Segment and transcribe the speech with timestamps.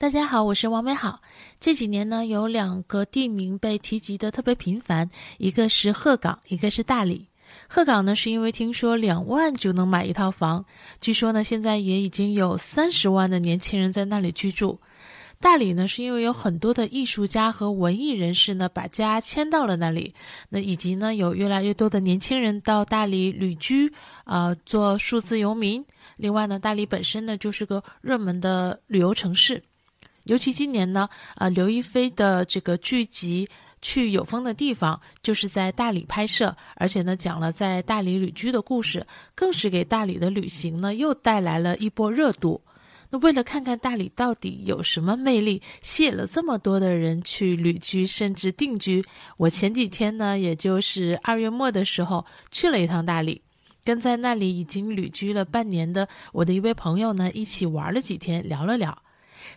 [0.00, 1.20] 大家好，我是王美好。
[1.58, 7.26] 这几年呢，有两个地名被提及的特别频繁，一个是鹤岗，一个是大理。
[7.68, 10.64] 鹤岗呢，是因为听说两万就能买一套房，
[11.00, 14.80] 据说呢，现在也已经有三十万的年轻人在那里居住。
[15.40, 20.14] 大理呢，是因为有很多的艺术家和文艺人士呢，把家迁到了那里，
[20.48, 25.84] 那以及呢，有越来越多的年轻人到大理旅居，啊，做数字游民。
[26.16, 29.60] 另外呢，大理本身呢，就是个热门的旅游城市。
[30.28, 33.46] 尤其今年呢，呃，刘亦菲的这个剧集
[33.80, 42.60] 《去有风的地方》就是在大理拍摄，而且呢，讲了在大理旅居的故事，更是给大理的旅行呢又带来了一波热度。
[43.08, 49.02] 那为了看看大理到底有什么魅力，吸引了这么多的人去旅居甚至定居，
[49.38, 53.40] 我前几天呢，也就是二月末的时候去了一趟大理，
[53.82, 58.96] 跟在那里已经旅居了半年的我的一位朋友呢一起玩了几天，聊了聊。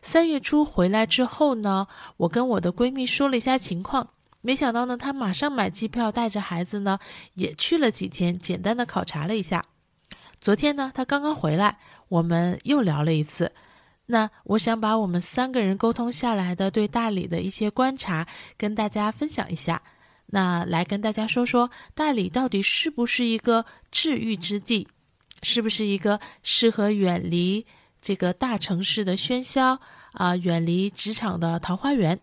[0.01, 1.87] 三月初回来之后呢，
[2.17, 4.09] 我跟我的闺蜜说了一下情况，
[4.41, 6.99] 没想到呢，她马上买机票，带着孩子呢，
[7.35, 9.63] 也去了几天，简单的考察了一下。
[10.39, 13.51] 昨天呢，她刚刚回来，我们又聊了一次。
[14.07, 19.81] 那我想把我们三个人沟通下来的对大理的一些观察跟大家分享一下。
[20.25, 24.87] 那来跟大家说说，大理到底是不是一个治愈之地，
[25.43, 27.65] 是不是一个适合远离？
[28.01, 29.79] 这个大城市的喧嚣
[30.13, 32.19] 啊，远离职场的桃花源。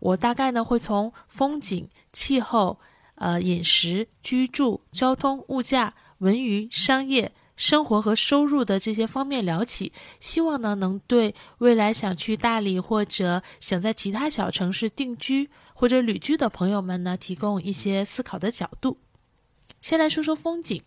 [0.00, 2.78] 我大概呢会从风景、气候、
[3.14, 18.98] 呃饮食、居住、交通、物价、文娱、商业、生活和收入的这些方面聊起，希望呢能对未来想去大理或者想在其他小城市定居或者旅居的朋友们呢提供一些思考的角度。
[19.82, 20.82] 先来说说风景。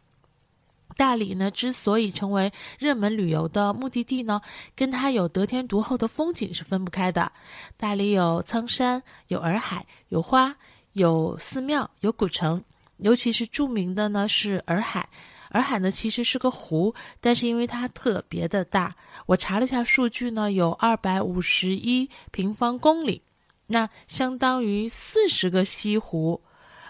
[0.95, 4.41] 大理呢，之所以成为热门旅游的目的地呢，
[4.75, 7.31] 跟它有得天独厚的风景是分不开的。
[7.77, 10.55] 大理有苍山，有洱海，有花，
[10.93, 12.63] 有寺庙，有古城。
[12.97, 15.09] 尤其是著名的呢是洱海。
[15.49, 23.21] 洱海呢其实是个湖，但是因为它特别的大，我查了一下数据呢，有二百五十一平方公里，
[23.67, 26.41] 那相当于四十个西湖。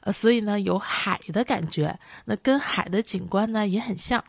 [0.03, 4.23] 呃，所以呢，有海的感觉，那跟海的景观呢也很像。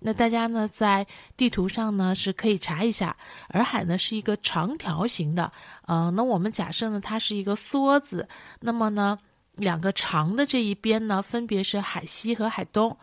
[0.00, 1.06] 那大家呢在
[1.36, 3.16] 地图上呢是可以查一下，
[3.48, 5.50] 洱海呢是一个长条形的，
[5.86, 8.28] 呃，那我们假设呢它是一个梭子，
[8.60, 9.18] 那么呢
[9.56, 12.96] 两个长的这一边呢分别是海西和海东。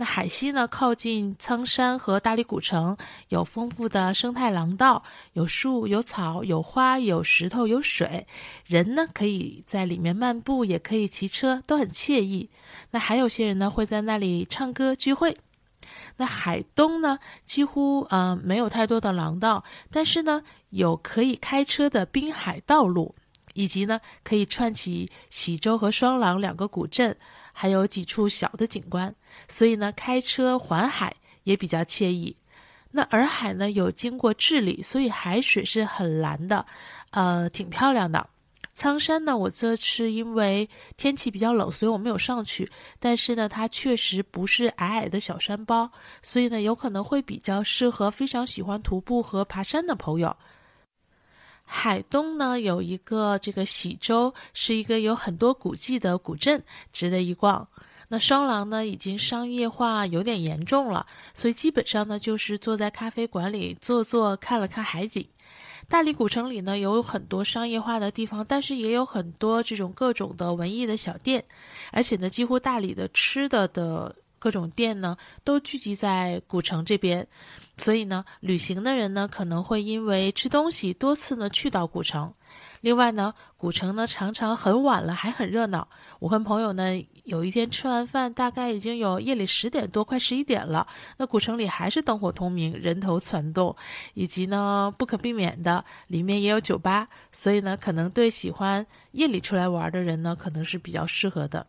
[0.00, 2.96] 那海西呢，靠近苍山和大理古城，
[3.28, 5.02] 有丰富的生态廊道，
[5.34, 8.26] 有树、有草、有花、有石头、有水，
[8.64, 12.48] 人呢可以在里面漫步，也可以骑车，都很惬意。
[12.92, 15.36] 那还有些人呢会在那里唱歌聚会。
[16.16, 23.14] 那海东呢，几乎呃没有太多的廊道，但是呢有可以开车的滨海道路，
[23.52, 27.14] 以及呢可以串起喜洲和双廊两个古镇。
[27.52, 29.14] 还有几处小的景观，
[29.48, 32.36] 所以呢，开车环海也比较惬意。
[32.90, 36.66] 那洱海呢，有经过治理，所以海水是很蓝的，
[37.12, 38.28] 呃，挺漂亮的。
[38.74, 42.70] 苍山呢，我这是因为天气比较冷，所以我没有上去。
[42.98, 45.90] 但是呢，它确实不是矮矮的小山包，
[46.22, 50.34] 所以呢，有可能会比较适合非常喜欢徒步和爬山的朋友。
[51.72, 56.60] 海东呢有一个这个喜洲，是一个有很多古迹的古镇，
[56.92, 57.66] 值得一逛。
[58.08, 65.24] 那双廊呢已经商业化有点严重了，所以基本上呢就是坐在咖啡馆里坐坐，看了看海景。
[65.88, 71.44] 大理古城里呢有很多商业化的地方，但是也有很多这种各种的文艺的小店，
[71.92, 74.14] 而且呢几乎大理的吃的的。
[74.40, 77.24] 各种店呢都聚集在古城这边，
[77.76, 82.32] 所以呢，旅行的人呢可能会因为吃东西多次呢去到古城。
[82.80, 85.86] 另外呢，古城呢常常很晚了还很热闹。
[86.18, 90.86] 我跟朋友呢有一天吃完饭，大概已经有夜里十点多，快十一点了，
[91.18, 93.76] 那古城里还是灯火通明，人头攒动，
[94.14, 101.66] 以及呢不可避免的里面也有酒吧，所以呢，可能对喜欢夜里出来玩的人呢，可能是比较适合的。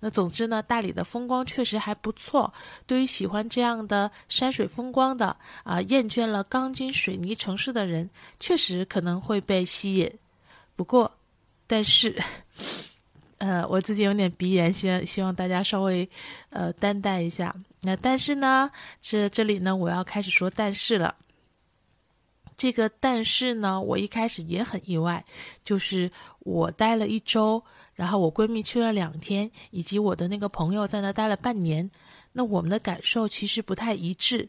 [0.00, 2.52] 那总之呢，大理的风光确实还不错。
[2.86, 8.08] 对于喜欢这样的山水风光的啊，厌倦了钢筋水泥城市的人，
[8.38, 10.12] 确实可能会被吸引。
[10.74, 11.10] 不过，
[11.66, 12.22] 但是，
[13.38, 16.08] 呃，我最近有点鼻炎，希望希望大家稍微
[16.50, 17.54] 呃担待一下。
[17.80, 18.70] 那但是呢，
[19.00, 21.14] 这这里呢，我要开始说但是了。
[22.56, 25.22] 这个但是呢，我一开始也很意外，
[25.62, 27.62] 就是我待了一周。
[27.96, 31.90] 然后我闺蜜去了两天，以及我的那个朋友在那待了半年，
[32.32, 34.48] 那我们的感受其实不太一致。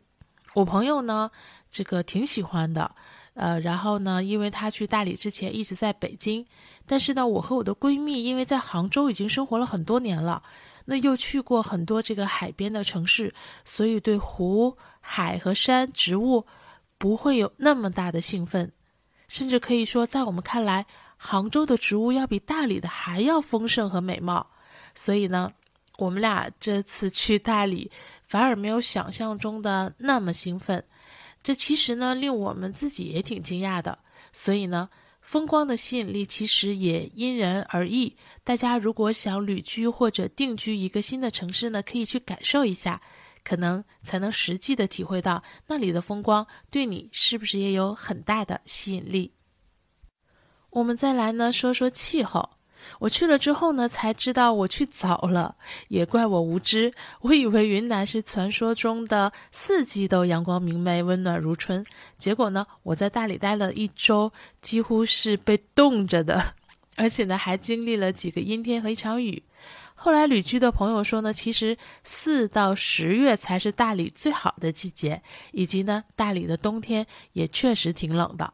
[0.54, 1.32] 我朋友呢，
[1.70, 2.94] 这个挺喜欢的，
[3.36, 6.46] 呃，然后呢，因为她去大理之前一直在北京，
[6.86, 10.44] 但是呢，我和我的闺蜜因为在杭州已经生活了很多年了，
[10.86, 13.34] 那又去过很多这个海边的城市，
[13.64, 16.46] 所以对湖、海和山、植物
[16.98, 18.72] 不会有那么大的兴奋，
[19.28, 20.86] 甚至可以说，在我们看来，
[21.18, 24.46] 杭州的植物要比大理的还要丰盛和美貌。
[24.96, 25.52] 所以呢，
[25.98, 27.92] 我们俩这次去大理
[28.24, 30.84] 反而没有想象中的那么兴奋。
[31.44, 33.98] 这其实呢，令我们自己也挺惊讶的。
[34.34, 34.90] 所以呢，
[35.22, 38.16] 风光的吸引力其实也因人而异。
[38.44, 43.02] 大家如果想旅居或者定居一个新的城市呢，可以去感受一下，
[43.44, 49.31] 可能才能实际的体会到那里的风光对你是不是也有很大的吸引力。
[50.69, 52.50] 我们再来呢，说说气候。
[53.00, 55.54] 我去了之后呢，才知道我去早了，
[55.90, 56.94] 也怪我无知。
[57.19, 61.86] 我以为云南是传说中的四季都阳光明媚、温暖如春，
[62.18, 64.31] 结果呢，我在大理待了一周，
[64.62, 66.42] 几乎是被冻着的，
[66.96, 69.44] 而且呢，还经历了几个阴天和一场雨。
[69.94, 71.75] 后来旅居的朋友说呢，其实
[72.06, 75.22] 四到十月才是大理最好的季节，
[75.52, 78.54] 以及呢，大理的冬天也确实挺冷的，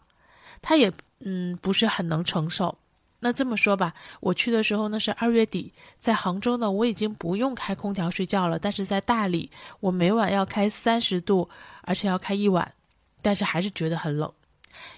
[0.61, 0.91] 他也
[1.23, 2.77] 嗯不是很能承受。
[3.19, 9.49] 那这么说吧，我去的时候呢是二月底，在杭州呢我已经不用开空调睡觉了，但是在大理
[9.79, 11.49] 我每晚要开三十度，
[11.83, 12.73] 而且要开一晚，
[13.21, 14.29] 但是还是觉得很冷。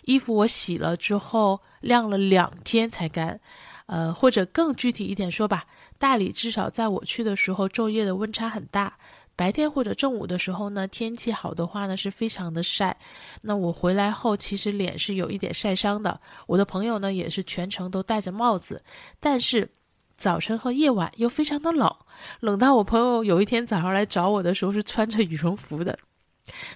[0.06, 3.40] 衣服我洗了之后晾了两天才干，
[3.86, 5.66] 呃，或者更具体一点说吧，
[6.00, 8.98] 大理至少在我去的时候昼夜的温差很大。
[9.36, 12.98] 白天或者正午的时候呢，天气好的话呢，是非常的晒。
[13.42, 16.20] 那我回来后，其实脸是有一点晒伤的。
[16.48, 18.82] 我的朋友呢，也是全程都戴着帽子，
[19.20, 19.70] 但是
[20.16, 21.94] 早晨和夜晚又非常的冷，
[22.40, 25.98] 冷到我朋友有一天早上来找我的时候是穿着羽绒服的。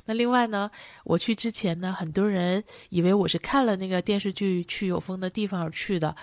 [0.03, 0.69] 那另外呢，
[1.03, 6.13] 我去之前呢，很多人以为我是看了那个电视剧《去有风的地方》去的。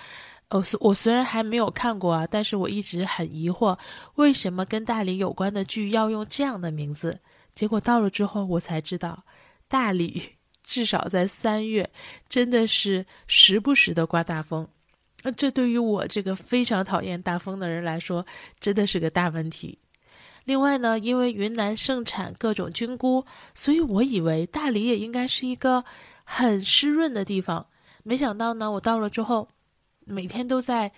[0.51, 3.77] 哦，我虽然还没有看过啊，但是我一直很疑惑，
[4.15, 7.19] 为什么跟大理有关的剧要用这样的名字？
[7.53, 9.25] 结果到了之后，我才知道，
[9.67, 10.23] 大理
[10.63, 11.91] 至少在三月
[12.29, 14.69] 真的是时不时的刮大风，
[15.25, 18.25] 那这对于我这个非常讨厌大风的人来说，
[18.61, 19.77] 真的是个大问题。
[20.45, 25.85] 另外呢，因为云南盛产各种菌菇，所以我以为大理也应该是一个
[26.23, 27.67] 很湿润的地方，
[28.05, 29.49] 没想到呢，我到了之后。
[30.07, 30.91] 每天都在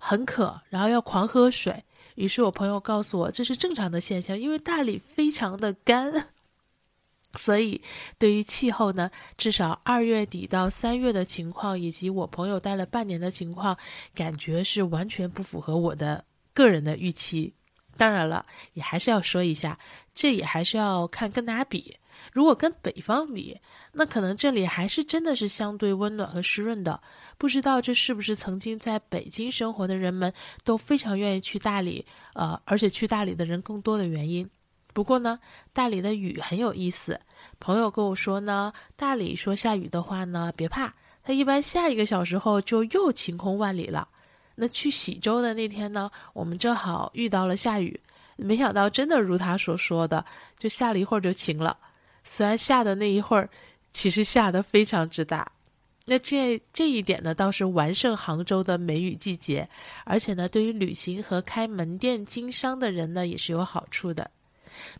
[0.00, 1.84] 很渴，然后要狂喝水。
[2.14, 6.28] 于是我朋友告诉我，这是正常的现象，因为大理非常的干。
[7.38, 7.80] 所以
[8.18, 13.76] 对于气候呢，至少二月底到三月的情况，以及我朋友待了半年的情况，
[14.14, 17.54] 感觉是完全不符合我的个人的预期。
[17.96, 18.44] 当然了，
[18.74, 19.78] 也还是要说一下，
[20.14, 21.96] 这也还是要看跟哪比。
[22.32, 23.60] 如果跟北方比，
[23.92, 27.00] 那可能这里还是真的是相对温暖和湿润的。
[27.38, 30.32] 不知道这是不是曾经在北京生活的人们
[30.64, 32.04] 都非常愿意去大理，
[32.34, 34.48] 呃，而且去大理的人更多的原因。
[34.94, 35.38] 不过呢，
[35.72, 37.18] 大理的雨很有意思。
[37.58, 40.92] 朋友跟我说呢，大理说下雨的话呢，别怕，
[41.24, 44.06] 它一般下一个小时后就又晴空万里了。
[44.54, 47.98] 那去喜洲的那天呢，我们正好遇到了下雨，
[48.36, 50.22] 没想到真的如他所说的，
[50.58, 51.76] 就下了一会儿就晴了。
[52.24, 53.48] 虽然下的那一会儿，
[53.92, 55.50] 其实下的非常之大，
[56.06, 59.68] 那这这一点呢，倒是完胜杭州的梅雨季节，
[60.04, 64.30] 而且呢，对于旅行和开门店经商的人呢，也是有好处的。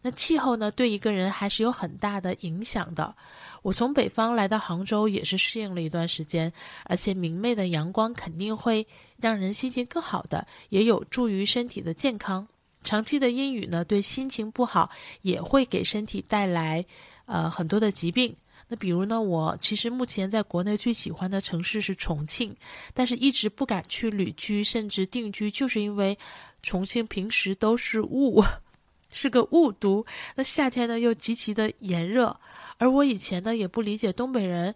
[0.02, 3.14] 那气候呢，对一个人还是有很大的影响的。
[3.62, 6.52] 我从北方来到杭州，也是适应了一段时间，
[6.85, 8.87] 而且明媚的阳光肯定会
[9.17, 12.47] 让人心情更好的，也有助于身体的健康。
[12.83, 14.91] 长期的阴雨呢，对心情不好，
[15.23, 16.85] 也会给身体带来。
[17.25, 18.35] 呃，很多的疾病。
[18.69, 22.55] 那比如呢，我其实目前在国内最喜欢的城市是重庆，
[22.93, 26.19] 但是一直不敢去旅居，甚至定居，就是因为
[26.62, 28.43] 重庆平时都是雾，
[29.11, 30.05] 是个雾都。
[30.35, 32.39] 那夏天呢又极其的炎热，
[32.77, 34.75] 而我以前呢也不理解东北人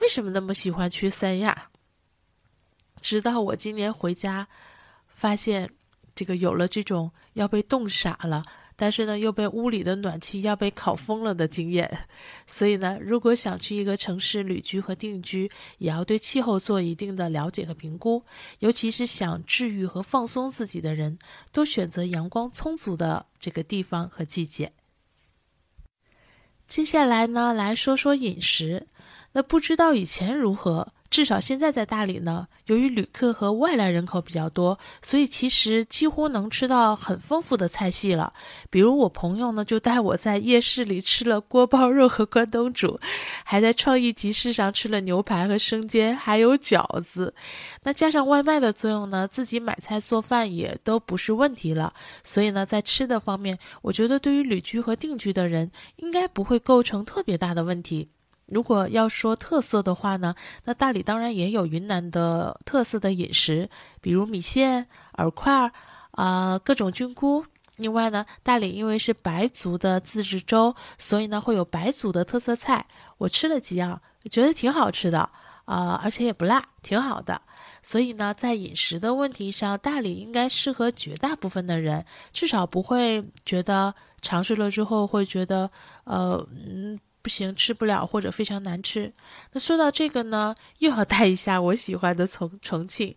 [0.00, 1.70] 为什么那么喜欢去三亚。
[3.00, 4.46] 直到我今年回家，
[5.06, 5.70] 发现
[6.16, 8.42] 这个有了这种要被冻傻了。
[8.78, 11.90] 但是呢，又被屋里的暖气要被烤疯了的经验，
[12.46, 18.22] 所以呢，如果想去一个城市旅居和定居，也要对气候做一定的了解和评估。
[18.58, 21.18] 尤其是想治愈和放松自己的人，
[21.52, 24.70] 多选择阳光充足的这个地方和季节。
[26.68, 28.88] 接下来呢，来说说饮食。
[29.32, 38.32] 那不知道以前如何，至少现在在大理呢，由于旅客和外来人口比较多，所以其实几乎能吃到很丰富的菜系了。
[38.70, 42.98] 比如我朋友呢，就带我在夜市里吃了锅包肉和关东煮，
[43.44, 47.34] 还在创意集市上吃了牛排和生煎，还有饺子。
[47.84, 51.94] 那加上外卖的作用呢，自己买菜做饭也都不是问题了。
[52.24, 58.10] 所以呢，在吃的方面，我觉得对于旅居和定居的人，应该不会构成特别大的问题。
[58.46, 60.34] 如果要说特色的话呢，
[60.64, 63.68] 那大理当然也有云南的特色的饮食，
[64.00, 65.72] 比如米线、饵块儿，
[66.12, 67.44] 啊，各种菌菇。
[67.74, 72.86] 另外呢，大理因为是白族的自治州，所以呢会有白族的特色菜。
[73.18, 74.00] 我吃了几样，
[74.30, 75.28] 觉得挺好吃的，
[75.64, 77.42] 啊，而且也不辣，挺好的。
[77.82, 85.68] 所以呢，在饮食的问题上，大理应该适合绝大部分的人，至少不会觉得尝试了之后会觉得，
[86.04, 86.96] 呃，嗯。
[87.26, 89.12] 不行，吃不了或者非常难吃。
[89.50, 93.12] 那说到这个呢，又要带一下我喜欢的重重庆，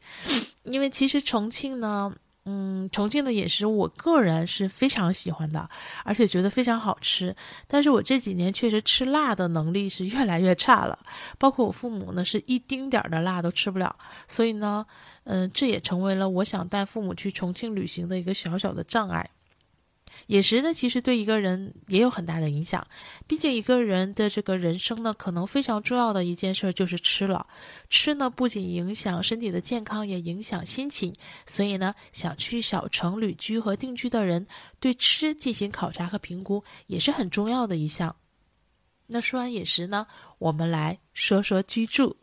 [0.63, 2.11] 因为其实重庆呢，
[2.45, 5.69] 嗯，重庆的饮食我个人是非常喜欢的，
[6.03, 7.35] 而且觉得非常好吃。
[7.67, 10.97] 但是我这几年确实吃辣的能力是越来越差了，
[11.37, 13.95] 包括我父母呢，是一丁点儿的辣都吃不了。
[14.27, 14.83] 所以呢，
[15.25, 19.29] 嗯，这也成为了我想带父母去重庆旅行的一个小小的障碍。
[20.27, 22.85] 饮食呢，其实对一个人也有很大的影响。
[23.27, 27.45] 毕竟一个人的这个人生呢，可能非常重要的一件事就是吃了。
[27.89, 31.13] 吃呢，不仅影响身体的健康，也影响心情。
[31.45, 34.47] 所以呢，想去小城旅居和定居的人，
[34.79, 38.15] 对吃进行考察和评估，也是很重要的一项。
[39.07, 40.05] 那说完饮食呢，
[40.37, 42.15] 我们来说说居住。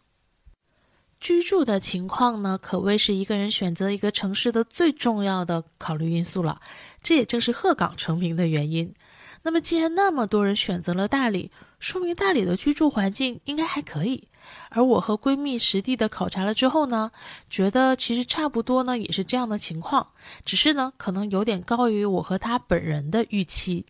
[1.21, 6.61] 居住的情况呢，可谓是一个人选择一个城市的最重要的考虑因素了。
[7.03, 8.95] 这也正是鹤岗成名的原因。
[9.43, 14.29] 那么，既然那么多人选择了大理，说明大理的居住环境应该还可以。
[14.71, 17.11] 而我和闺蜜实地的考察了之后呢，
[17.49, 20.07] 觉得其实差不多呢，也是这样的情况，
[20.45, 23.87] 只是呢，可能有点高于我和她本人的预期。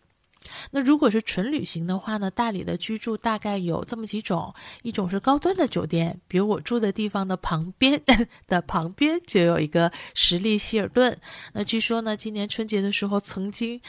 [0.71, 8.01] 那如果是纯旅行的话呢，大理的居住大概有这么几种，一种是高端的酒店，比如我住的地方的旁边
[8.47, 11.17] 的旁边就有一个实力希尔顿，
[11.53, 13.79] 那据说呢，今年春节的时候曾经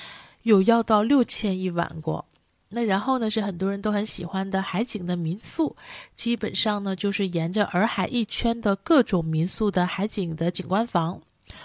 [0.42, 2.24] 有要到六千一晚过。
[2.70, 5.74] 那然后呢，是很多人都很喜欢的海景的民宿，
[6.14, 11.18] 基本上呢就是沿着洱海一圈的各种民宿的海景的景观房。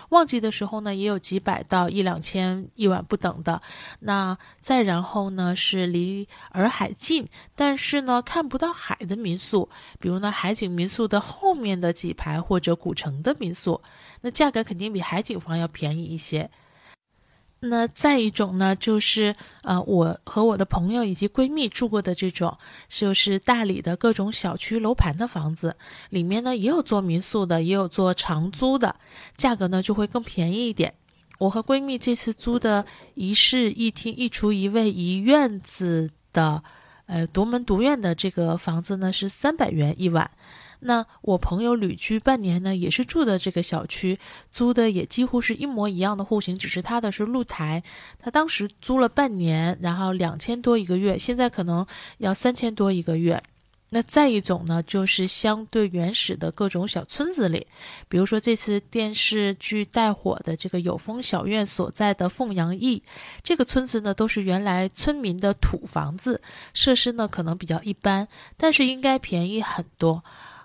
[0.09, 3.61] 旺季的时候呢，也有几百到一两千一晚不等的。
[3.99, 13.81] 那再然后呢，是离洱海近，但是呢看不到海的民宿，比如呢海景民宿的后面的几排或者古城的民宿，
[14.21, 16.49] 那价格肯定比海景房要便宜一些。
[17.65, 22.57] 那再一种呢，就是呃，我和我的朋友以及闺蜜住过的这种，
[22.89, 25.75] 就是大理的各种小区楼盘的房子，
[26.09, 28.95] 里面呢也有做民宿的，也有做长租的，
[29.37, 30.93] 价格呢就会更便宜一点。
[31.39, 36.61] 我和闺蜜这次租的一室一厅一厨一卫一院子的，
[37.05, 40.29] 呃，独门独院的这个房子呢是三百元一晚。
[40.85, 44.19] 那我朋友旅居半年呢，也是住的这个小区，
[44.51, 47.81] 租的也几乎是一模一样的户型，只是他的是露台。
[48.19, 51.85] 他当时租了半年，然后两千多一个月，现在可能
[52.17, 53.41] 要三千多一个月。
[53.95, 57.67] 那再一种呢，就是相对原始的各种小村子里，
[58.09, 63.03] 比如说这次电视剧带火的这个有风小院所在的凤阳驿，
[63.43, 66.41] 这个村子呢都是原来村民的土房子，
[66.73, 70.23] 设施呢可能比较一般，但是应该便宜很多。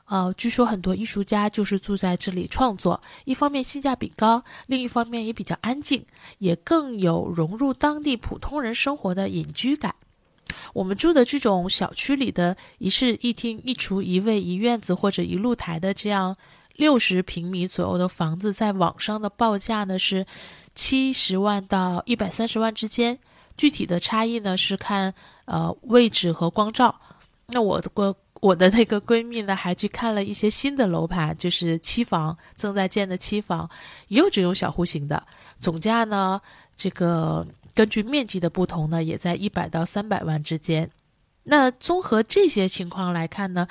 [0.08, 6.02] 呃，据说很多艺术家就是住在这里创作，一方面性价比高，另一方面也比较安静，
[6.38, 9.94] 也更有融入当地普通人生活的隐居感。
[10.72, 16.34] 我们住的这种小区里的一室一厅一厨一卫一院子或者一露台的这样
[16.76, 20.24] 六十平米左右的房子，在网上的报价呢是
[20.74, 23.18] 七十万到一百三十万之间，
[23.58, 25.12] 具体的差异呢是看
[25.44, 26.98] 呃位置和光照。
[27.48, 28.16] 那我的过。
[28.40, 33.68] 我的那个闺蜜呢，还去看了一些新的楼盘，就是期房正在建的期房，
[34.08, 35.26] 也有这种小户型的，
[35.58, 36.40] 总价呢，
[36.76, 40.88] 这个根据面积的不同呢，也在一百到三百万之间。
[41.42, 43.66] 那综合这些情况来看呢，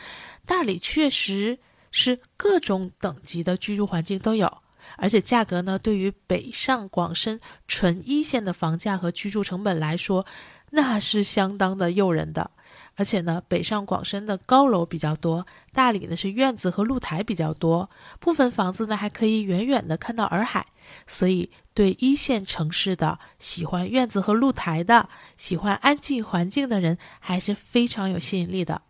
[0.45, 1.57] 大理确实
[1.91, 4.51] 是各种等级的居住环境都有，
[4.97, 10.25] 而且价格呢，对于北上广深纯一线的房价和居住成本来说，
[10.71, 12.51] 那是相当的诱人的。
[12.97, 17.87] 而且呢，北上广深的高楼比较多，大理呢是院子和露台比较多，
[18.19, 20.65] 部分房子呢还可以远远的看到洱海，
[21.05, 28.81] 所以对一线城市的喜欢院子和露台的、喜欢安静环境的人还是非常有吸引力的。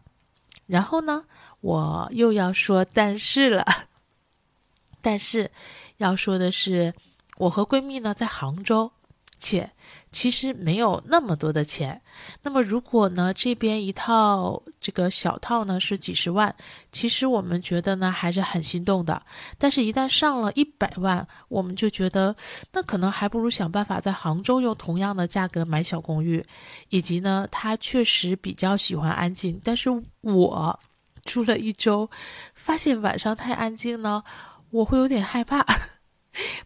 [0.65, 1.25] 然后呢，
[1.59, 3.65] 我又要说但是了。
[5.01, 5.51] 但是
[5.97, 6.93] 要说的是，
[7.37, 8.91] 我和闺蜜呢在杭州，
[9.39, 9.69] 且。
[10.11, 12.01] 其实没有那么多的钱，
[12.41, 16.53] 那么如果呢这边一套这个小套呢是几十万，
[16.91, 19.21] 其实我们觉得呢还是很心动的。
[19.57, 22.35] 但是，一旦上了一百万，我们就觉得
[22.71, 26.43] 那可能还不如想办法在杭州用同样的价格买小公寓，
[26.89, 29.89] 以及呢他确实比较喜欢安静，但是
[30.21, 30.79] 我
[31.25, 32.09] 住了一周，
[32.55, 34.23] 发现晚上太安静呢，
[34.71, 35.63] 我会有点害怕。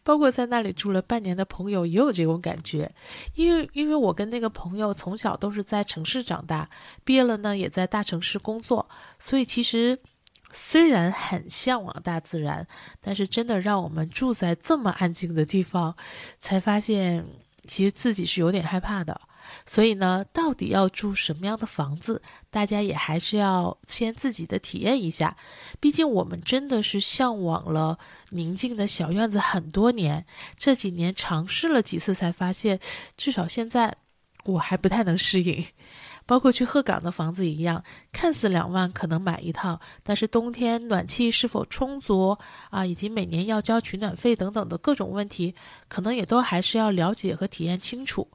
[0.03, 2.91] 包括在那里住了半年的朋友也有这种感觉，
[3.35, 6.69] 因为因为我跟那个朋友从小都是在城市长大，
[7.03, 8.87] 毕业了呢也在大城市工作，
[9.19, 9.97] 所以其实
[10.51, 12.67] 虽然很向往大自然，
[12.99, 15.95] 但是真的让我们住在这么安静的地方，
[16.37, 17.25] 才发现
[17.67, 19.19] 其实自己是有点害怕的。
[19.65, 25.35] 所以呢，到底要住什么样的房子，大家也还是要先自己的体验一下。
[25.79, 27.97] 毕竟我们真的是向往了
[28.29, 30.25] 宁静的小院子很多年，
[30.57, 32.79] 这几年尝试了几次，才发现，
[33.17, 33.95] 至少现在
[34.45, 35.65] 我还不太能适应。
[36.27, 42.37] 包括去鹤岗的房子一样，看似两万可能买一套，但是冬天暖气是否充足
[42.69, 45.53] 啊，以及每年要交取暖费等等的各种问题，
[45.89, 48.29] 可能也都还是要了解和体验清楚。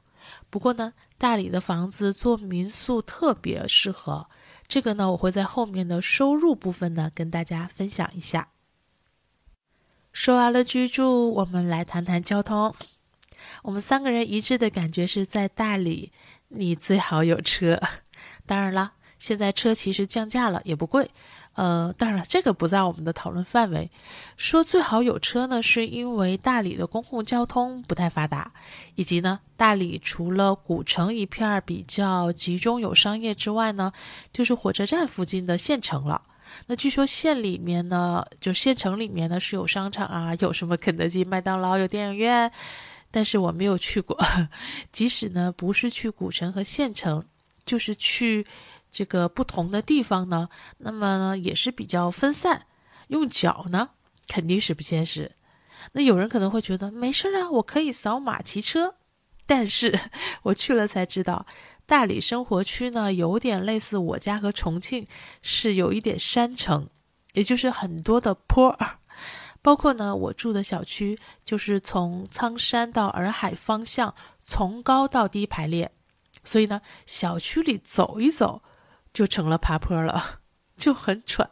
[0.49, 4.27] 不过呢，大理的房子做民宿特别适合。
[4.67, 8.49] 这个呢，我会在后面的收入部分呢跟大家分享一下。
[10.11, 12.75] 说完了居住，我们来谈谈交通。
[13.63, 16.11] 我们三个人一致的感觉是在大理，
[16.49, 17.79] 你最好有车。
[18.45, 21.09] 当然了，现在车其实降价了，也不贵。
[21.57, 23.89] 呃，当然了，这个不在我们的讨论范围。
[24.37, 28.51] 说最好有车呢，是因为大理的公共交通不太发达，
[28.93, 33.91] 以及呢，大理除了古城一片儿比较集中有商业之外呢，
[34.31, 36.21] 就是火车站附近的县城了。
[36.67, 42.51] 那据说县里面呢，就县城里面呢是有商场啊，有什么肯德基、麦当劳，有电影院，
[43.09, 44.15] 但是我没有去过。
[44.93, 47.25] 即使呢不是去古城和县城，
[47.65, 48.45] 就是去。
[48.89, 52.65] 这个不同的地方呢，那么呢也是比较分散，
[53.07, 53.89] 用脚呢
[54.27, 55.33] 肯定是不现实。
[55.93, 58.95] 那有人可能会觉得没事啊，我可以扫码骑车。
[59.45, 59.97] 但是
[60.43, 61.45] 我去了才知道，
[61.85, 65.07] 大理生活区呢有点类似我家和重庆，
[65.41, 66.89] 是有一点山城，
[67.33, 68.99] 也就是很多的坡儿。
[69.61, 75.91] 包括呢我住的小区，就是从苍山到洱海方向，从高到低排列，
[76.43, 78.63] 所以呢小区里走一走。
[79.13, 80.41] 就成了爬坡了，
[80.77, 81.49] 就很喘，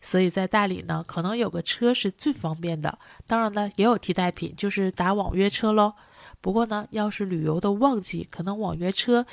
[0.00, 2.98] 所以在大理呢，可能有个车是最方便的。
[3.26, 5.94] 当然呢，也有替代品，就是打网约车喽。
[6.40, 9.26] 不过呢，要是旅游的旺季，可能网约车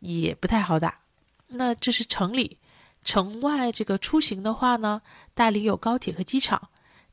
[0.00, 1.00] 也不太好打。
[1.48, 2.58] 那这是城里，
[3.04, 5.02] 城外这个出行的话呢，
[5.34, 6.70] 大理有高铁和机场，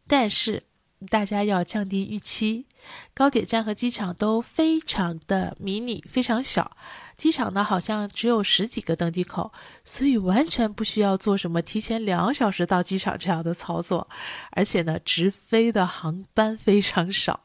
[0.08, 0.64] 但是。
[1.08, 2.66] 大家要降低预期，
[3.14, 6.76] 高铁站和机场都非常的迷你，非常小。
[7.16, 9.50] 机场呢，好像只有十几个登机口，
[9.86, 14.10] 所以完全不需要做什么提前两小时到机场这样的操作。
[14.52, 17.40] 而且呢，直飞的航班非常少。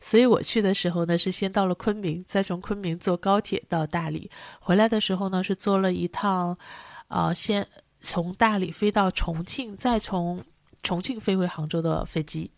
[0.00, 4.28] 所以我去的时候呢，是先到了昆明，再从昆明坐高铁到大理。
[4.58, 6.56] 回来的时候呢，是坐了一趟，
[7.06, 7.64] 呃，先
[8.02, 10.44] 从大理飞到重庆，再从。
[10.82, 12.50] 重庆飞回杭州的飞机，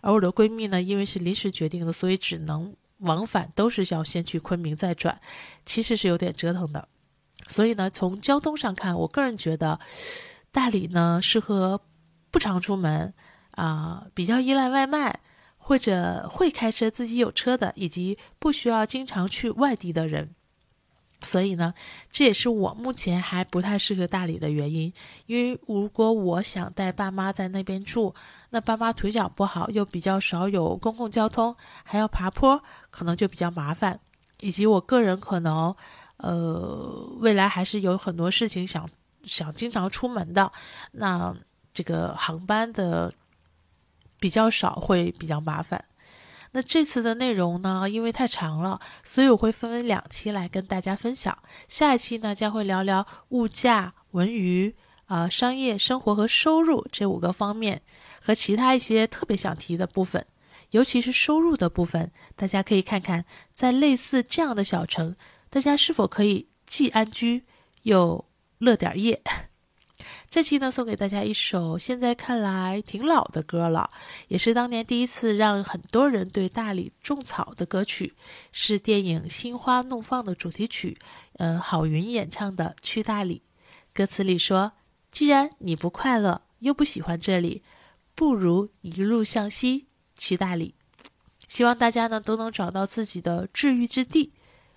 [0.00, 5.20] 而我的闺蜜呢，因为是临时决定的，所以只能往返都是要先去昆明再转，
[5.66, 6.88] 其实是有点折腾的。
[7.48, 9.78] 所以呢，从交通上看，我个人觉得
[10.50, 11.80] 大理呢适合
[12.30, 13.12] 不常出门
[13.50, 15.20] 啊，比较依赖外卖
[15.58, 20.34] 或者会开车自己有车的，以及不需要经常去外地的人。
[21.24, 21.74] 所以呢，
[22.10, 24.92] 这也是我目前还不太适合大理的原因。
[25.26, 28.14] 因为如果我想带爸妈在那边住，
[28.50, 33.98] 那爸妈腿脚不好，又比较少有公共交通，还要爬坡，可能就比较麻烦。
[34.40, 35.74] 以及我个人可能，
[36.18, 38.88] 呃，未来还是有很多事情想
[39.24, 40.52] 想经常出门的，
[40.92, 41.34] 那
[41.72, 43.12] 这个航班的
[44.20, 45.82] 比较少，会比较麻烦。
[46.56, 51.36] 那这次的内容呢，因为太长了，所以我会分为两期来跟大家分享。
[51.66, 54.72] 下一期呢，将会聊聊物价、文娱、
[55.06, 57.82] 啊商业生活和收入这五个方面，
[58.22, 60.24] 和其他一些特别想提的部分，
[60.70, 65.16] 尤其是收入的部分，大家可以看看，在类似这样的小城，
[65.50, 67.42] 大家是否可以既安居
[67.82, 68.24] 又
[68.58, 69.20] 乐点业。
[70.34, 73.88] 这期呢，送给大家一首现在看来挺老的歌了，
[74.26, 78.12] 也是当年第一次让很多人对大理种草的歌曲，
[78.50, 80.98] 是电影《心花怒放》的主题曲，
[81.34, 83.36] 呃，郝云演唱的《去大理》。
[83.96, 84.72] 歌词里说
[85.12, 87.62] ：“既然你不快乐，又不喜欢这里，
[88.16, 90.74] 不如一路向西去大理。
[91.46, 94.32] 希望大家呢都能找到自己的治愈之地。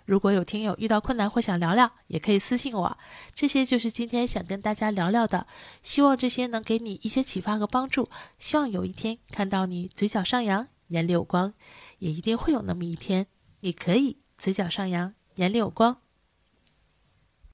[0.08, 2.98] 如果有听友遇到困难或想聊聊，也可以私信我。
[3.34, 5.46] 这些就是今天想跟大家聊聊的，
[5.84, 8.10] 希望这些能给你一些启发和帮助。
[8.40, 11.54] 希望有一天看到你嘴角上扬，眼里有光，
[12.00, 13.28] 也一定会有那么一天，
[13.60, 15.98] 你可以嘴角上扬，眼里有光。